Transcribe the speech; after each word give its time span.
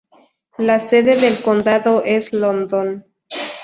La 0.57 0.79
sede 0.79 1.15
del 1.21 1.43
condado 1.43 2.01
es 2.03 2.33
London. 2.33 3.05